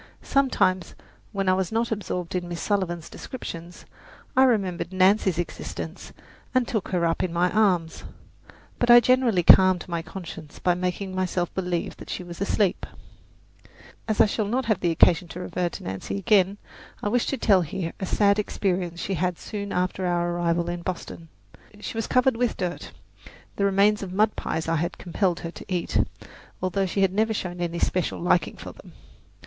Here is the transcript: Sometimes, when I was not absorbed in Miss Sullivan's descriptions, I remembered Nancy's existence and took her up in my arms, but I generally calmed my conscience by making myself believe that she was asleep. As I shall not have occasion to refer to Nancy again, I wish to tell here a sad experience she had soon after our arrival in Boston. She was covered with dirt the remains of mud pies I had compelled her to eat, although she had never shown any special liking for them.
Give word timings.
Sometimes, 0.23 0.95
when 1.31 1.47
I 1.47 1.53
was 1.53 1.71
not 1.71 1.91
absorbed 1.91 2.33
in 2.33 2.47
Miss 2.49 2.59
Sullivan's 2.59 3.07
descriptions, 3.07 3.85
I 4.35 4.45
remembered 4.45 4.91
Nancy's 4.91 5.37
existence 5.37 6.11
and 6.55 6.67
took 6.67 6.87
her 6.87 7.05
up 7.05 7.21
in 7.21 7.31
my 7.31 7.51
arms, 7.51 8.03
but 8.79 8.89
I 8.89 8.99
generally 8.99 9.43
calmed 9.43 9.87
my 9.87 10.01
conscience 10.01 10.57
by 10.57 10.73
making 10.73 11.13
myself 11.13 11.53
believe 11.53 11.97
that 11.97 12.09
she 12.09 12.23
was 12.23 12.41
asleep. 12.41 12.87
As 14.07 14.19
I 14.19 14.25
shall 14.25 14.47
not 14.47 14.65
have 14.65 14.83
occasion 14.83 15.27
to 15.27 15.39
refer 15.39 15.69
to 15.69 15.83
Nancy 15.83 16.17
again, 16.17 16.57
I 17.03 17.07
wish 17.07 17.27
to 17.27 17.37
tell 17.37 17.61
here 17.61 17.93
a 17.99 18.07
sad 18.07 18.39
experience 18.39 18.99
she 18.99 19.13
had 19.13 19.37
soon 19.37 19.71
after 19.71 20.07
our 20.07 20.31
arrival 20.31 20.67
in 20.67 20.81
Boston. 20.81 21.27
She 21.79 21.95
was 21.95 22.07
covered 22.07 22.37
with 22.37 22.57
dirt 22.57 22.91
the 23.55 23.65
remains 23.65 24.01
of 24.01 24.11
mud 24.11 24.35
pies 24.35 24.67
I 24.67 24.77
had 24.77 24.97
compelled 24.97 25.41
her 25.41 25.51
to 25.51 25.65
eat, 25.71 25.99
although 26.59 26.87
she 26.87 27.01
had 27.01 27.13
never 27.13 27.35
shown 27.35 27.61
any 27.61 27.77
special 27.77 28.19
liking 28.19 28.57
for 28.57 28.71
them. 28.71 28.93